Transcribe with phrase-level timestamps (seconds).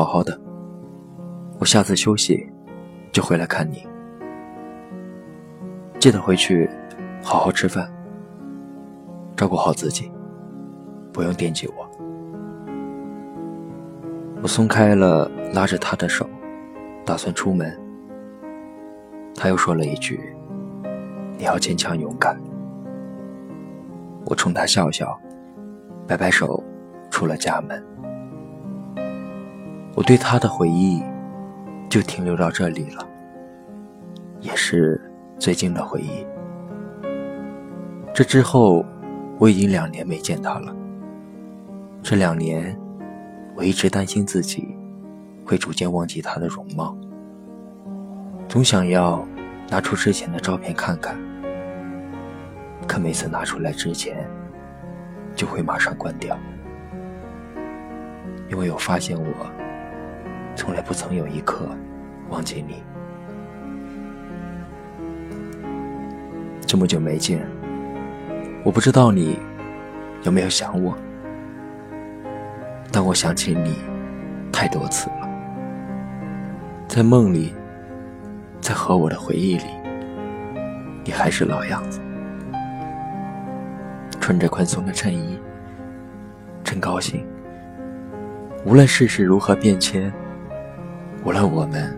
[0.00, 0.40] 好好的，
[1.58, 2.50] 我下次休息
[3.12, 3.86] 就回来看你。
[5.98, 6.66] 记得回去
[7.22, 7.86] 好好吃饭，
[9.36, 10.10] 照顾好自己，
[11.12, 11.86] 不用惦记我。
[14.40, 16.26] 我松开了拉着他的手，
[17.04, 17.78] 打算出门。
[19.34, 20.18] 他又说了一句
[21.36, 22.40] ：“你要坚强勇敢。”
[24.24, 25.14] 我冲他笑笑，
[26.08, 26.64] 摆摆手，
[27.10, 27.84] 出了家门。
[30.00, 31.02] 我对他的回忆
[31.90, 33.06] 就停留到这里了，
[34.40, 34.98] 也是
[35.38, 36.26] 最近的回忆。
[38.14, 38.82] 这之后，
[39.38, 40.74] 我已经两年没见他了。
[42.02, 42.74] 这两年，
[43.54, 44.74] 我一直担心自己
[45.44, 46.96] 会逐渐忘记他的容貌，
[48.48, 49.22] 总想要
[49.68, 51.14] 拿出之前的照片看看。
[52.88, 54.26] 可每次拿出来之前，
[55.34, 56.38] 就会马上关掉，
[58.48, 59.59] 因为我发现我
[60.60, 61.66] 从来不曾有一刻
[62.28, 62.82] 忘记你。
[66.66, 67.40] 这么久没见，
[68.62, 69.38] 我不知道你
[70.22, 70.94] 有没有想我，
[72.92, 73.74] 但我想起你
[74.52, 75.26] 太多次了，
[76.86, 77.54] 在梦里，
[78.60, 79.64] 在和我的回忆里，
[81.04, 81.98] 你还是老样子。
[84.20, 85.40] 穿着宽松的衬衣，
[86.62, 87.26] 真高兴。
[88.66, 90.12] 无论世事如何变迁，
[91.22, 91.94] 无论我们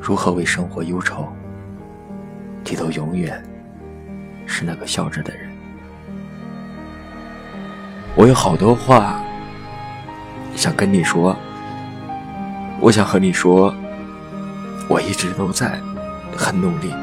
[0.00, 1.28] 如何为生活忧愁，
[2.64, 3.42] 你都永远
[4.46, 5.50] 是那个笑着的人。
[8.14, 9.20] 我有好多话
[10.54, 11.36] 想跟你说，
[12.80, 13.74] 我想和你说，
[14.88, 15.78] 我一直都在
[16.34, 16.94] 很努力、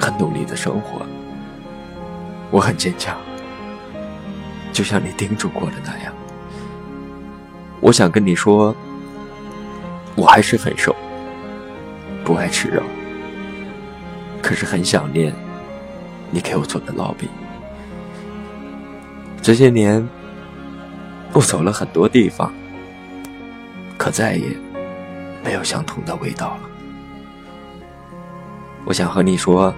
[0.00, 1.06] 很努力的生活，
[2.50, 3.16] 我很坚强。
[4.72, 6.12] 就像你叮嘱过的那样，
[7.80, 8.74] 我想跟你说，
[10.16, 10.96] 我还是很瘦，
[12.24, 12.82] 不爱吃肉，
[14.42, 15.32] 可是很想念
[16.30, 17.28] 你给我做的烙饼。
[19.42, 20.08] 这些年，
[21.32, 22.52] 我走了很多地方，
[23.96, 24.46] 可再也
[25.44, 26.60] 没有相同的味道了。
[28.86, 29.74] 我想和你说，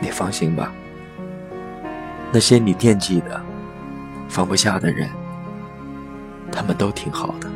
[0.00, 0.72] 你放心吧，
[2.32, 3.40] 那些你惦记的。
[4.28, 5.10] 放不下的人，
[6.52, 7.50] 他们都挺好的。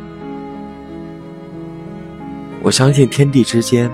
[2.65, 3.91] 我相信天地之间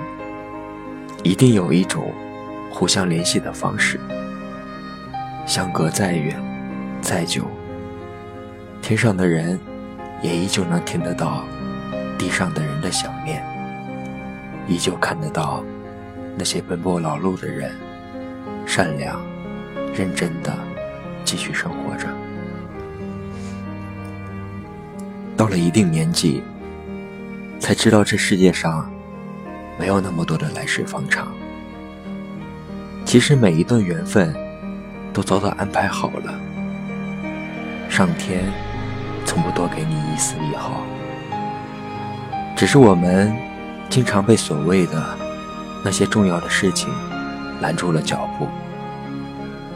[1.24, 2.14] 一定有一种
[2.70, 3.98] 互相联系的方式。
[5.44, 6.40] 相隔再远
[7.02, 7.50] 再久，
[8.80, 9.58] 天上的人
[10.22, 11.44] 也依旧能听得到
[12.16, 13.44] 地上的人的想念，
[14.68, 15.64] 依旧看得到
[16.38, 17.72] 那些奔波劳碌的人，
[18.66, 19.20] 善良、
[19.92, 20.56] 认真的
[21.24, 22.06] 继续生活着。
[25.36, 26.40] 到了一定年纪，
[27.60, 28.90] 才知道这世界上
[29.78, 31.28] 没有那么多的来日方长。
[33.04, 34.34] 其实每一段缘分
[35.12, 36.34] 都早早安排好了，
[37.88, 38.44] 上天
[39.24, 40.80] 从不多给你一丝一毫。
[42.56, 43.32] 只是我们
[43.88, 45.16] 经常被所谓的
[45.84, 46.88] 那些重要的事情
[47.60, 48.46] 拦住了脚步，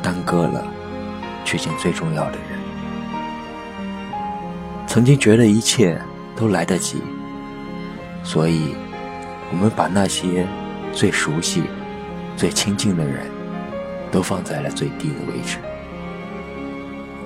[0.02, 0.66] 耽搁了
[1.44, 2.58] 去见最重要的人。
[4.86, 6.00] 曾经觉得一切
[6.36, 7.02] 都来得及，
[8.24, 8.74] 所以，
[9.52, 10.46] 我们把那些
[10.92, 11.64] 最熟悉、
[12.36, 13.30] 最亲近的人，
[14.10, 15.58] 都放在了最低的位置。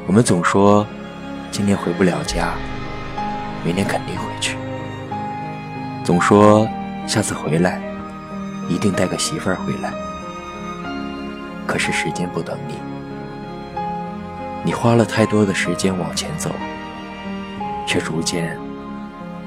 [0.06, 0.84] 我们总说，
[1.50, 2.52] 今天回不了家，
[3.64, 4.56] 明天肯定回去。
[6.04, 6.68] 总说
[7.06, 7.80] 下次回来，
[8.68, 9.92] 一定带个媳妇儿回来。
[11.66, 12.74] 可是时间不等你，
[14.64, 16.50] 你花了太多的时间往前走。
[17.86, 18.54] 却逐渐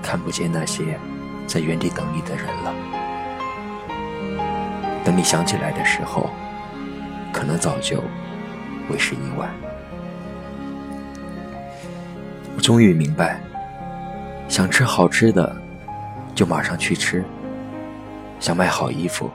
[0.02, 1.00] 看不见那些
[1.48, 2.74] 在原地等你的人了。
[5.04, 6.30] 等你想起来的时候，
[7.34, 8.04] 可能早就
[8.90, 9.50] 为时已晚。
[12.56, 13.42] 我终于明白，
[14.48, 15.56] 想吃好吃的，
[16.36, 17.24] 就马上去吃；
[18.40, 19.32] 想买好衣服，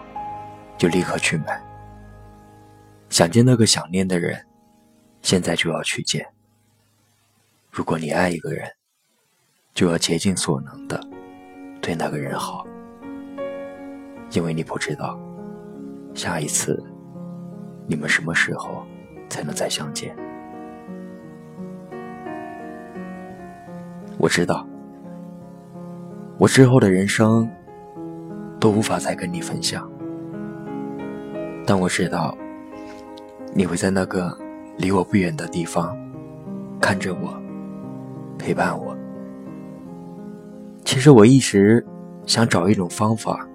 [0.79, 1.59] 就立刻去买；
[3.11, 4.47] 想见那个想念的人，
[5.23, 6.27] 现在就要去见。
[7.71, 8.71] 如果你爱一个人，
[9.75, 11.01] 就要竭尽所能的
[11.87, 12.67] 对那个人好，
[14.33, 15.17] 因为你不知道
[16.15, 16.83] 下一次
[17.87, 18.85] 你们什么时候
[19.29, 20.13] 才能再相见。
[24.19, 24.67] 我知道，
[26.39, 27.49] 我之后的人生
[28.59, 29.89] 都无法再跟你分享，
[31.65, 32.37] 但我知道
[33.55, 34.37] 你会在那个
[34.77, 35.97] 离我不远的地方
[36.81, 37.41] 看着我，
[38.37, 38.96] 陪伴我。
[40.97, 41.85] 其实我一直
[42.25, 43.47] 想找一种方法，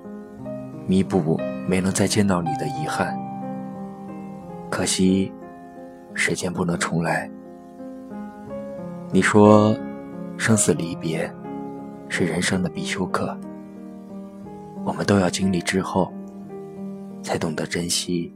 [0.86, 3.18] 弥补没能再见到你的遗憾。
[4.70, 5.34] 可惜，
[6.14, 7.28] 时间不能重来。
[9.12, 9.76] 你说，
[10.38, 11.28] 生死离别
[12.10, 13.36] 是人生的必修课，
[14.86, 16.14] 我们都要经历之后，
[17.24, 18.32] 才懂得珍惜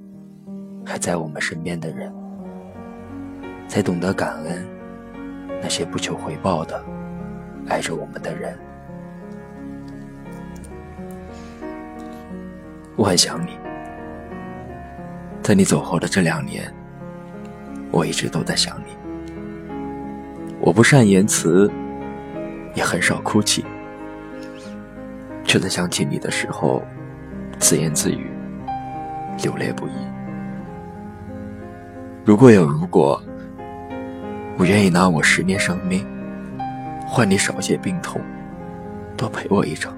[0.83, 2.11] 还在我们身边的人，
[3.67, 4.65] 才懂得感恩
[5.61, 6.83] 那些不求回报的
[7.67, 8.57] 爱着我们的人。
[12.97, 13.49] 我很想你，
[15.41, 16.73] 在你走后的这两年，
[17.91, 18.95] 我一直都在想你。
[20.61, 21.69] 我不善言辞，
[22.73, 23.65] 也很少哭泣，
[25.43, 26.81] 却在想起你的时候，
[27.59, 28.31] 自言自语，
[29.43, 29.91] 流泪不已。
[32.23, 33.21] 如果有如果，
[34.57, 36.07] 我愿意拿我十年生命，
[37.05, 38.21] 换你少些病痛，
[39.17, 39.93] 多陪我一程。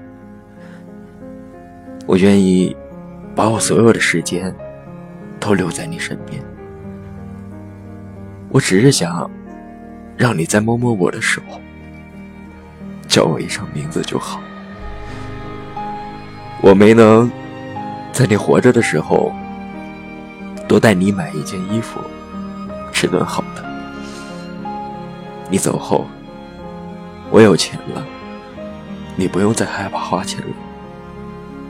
[2.08, 2.76] 我愿意。
[3.38, 4.52] 把我所有的时间
[5.38, 6.42] 都留在你身边，
[8.48, 9.30] 我只是想
[10.16, 11.40] 让你再摸摸我的手，
[13.06, 14.40] 叫我一声名字就好。
[16.60, 17.30] 我没能
[18.12, 19.32] 在你活着的时候
[20.66, 22.00] 多带你买一件衣服，
[22.92, 23.64] 吃顿好的。
[25.48, 26.08] 你走后，
[27.30, 28.04] 我有钱了，
[29.14, 30.56] 你不用再害怕花钱了，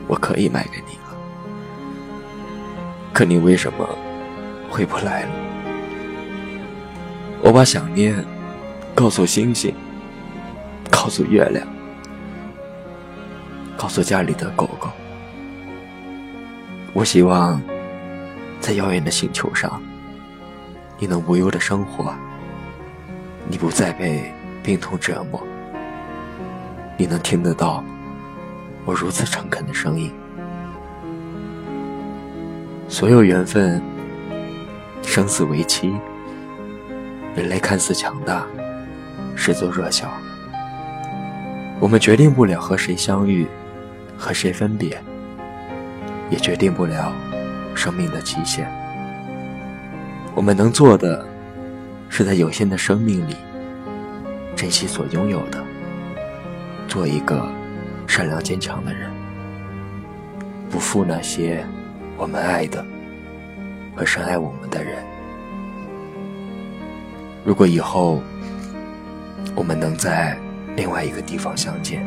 [0.07, 0.98] 我可以买给你。
[3.13, 3.87] 可你为什么
[4.69, 5.29] 回不来了？
[7.41, 8.23] 我把想念
[8.93, 9.73] 告诉星星，
[10.91, 11.65] 告诉月亮，
[13.77, 14.89] 告诉家里的狗狗。
[16.93, 17.61] 我希望
[18.59, 19.81] 在遥远的星球上，
[20.97, 22.13] 你能无忧的生活，
[23.47, 25.41] 你不再被病痛折磨，
[26.97, 27.83] 你能听得到
[28.85, 30.13] 我如此诚恳的声音。
[32.91, 33.79] 所有缘分，
[35.03, 35.93] 生死为期。
[37.35, 38.47] 人类看似强大，
[39.35, 40.11] 实则弱小。
[41.79, 43.47] 我们决定不了和谁相遇，
[44.17, 44.99] 和谁分别，
[46.31, 47.13] 也决定不了
[47.75, 48.67] 生命的期限。
[50.33, 51.23] 我们能做的，
[52.09, 53.35] 是在有限的生命里，
[54.55, 55.63] 珍惜所拥有的，
[56.87, 57.47] 做一个
[58.07, 59.11] 善良坚强的人，
[60.71, 61.63] 不负那些。
[62.19, 62.85] 我们爱的
[63.95, 65.01] 和深爱我们的人，
[67.45, 68.21] 如果以后
[69.55, 70.37] 我们能在
[70.75, 72.05] 另外一个地方相见，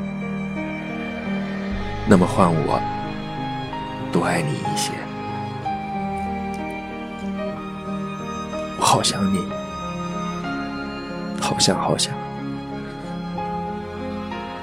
[2.06, 2.79] 那么换我
[4.12, 4.93] 多爱你一些。
[8.79, 9.38] 我好想你，
[11.41, 12.14] 好想好想。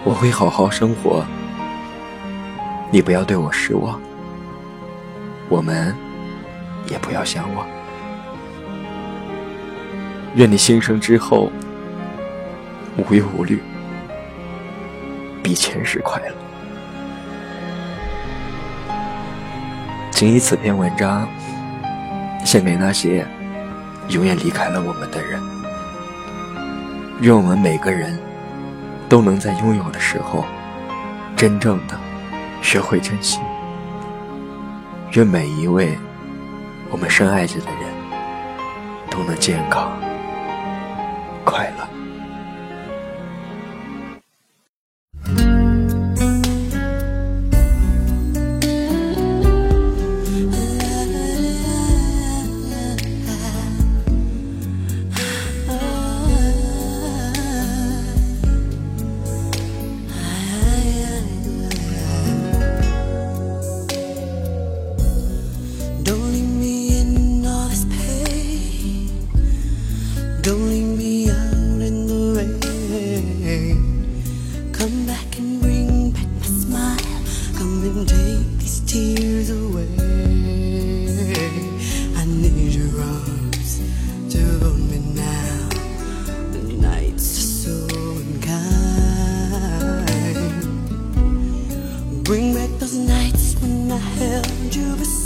[0.04, 1.26] 我会好好生活，
[2.92, 4.00] 你不要对我失望。
[5.50, 5.96] 我们
[6.88, 7.68] 也不要相忘。
[10.36, 11.52] 愿你新生之后
[12.98, 13.62] 无忧无虑，
[15.42, 16.36] 比前世快乐。
[20.12, 21.28] 谨以此篇文章
[22.46, 23.26] 献给那些
[24.10, 25.42] 永远离开了我们的人。
[27.22, 28.18] 愿我们每个人
[29.10, 30.46] 都能在拥有的时候，
[31.36, 31.98] 真正的
[32.62, 33.40] 学会珍惜。
[35.14, 35.98] 愿每一位
[36.92, 37.82] 我们深爱着的人
[39.10, 39.92] 都能健康
[41.44, 42.09] 快乐。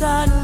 [0.03, 0.42] sun.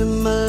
[0.00, 0.39] into my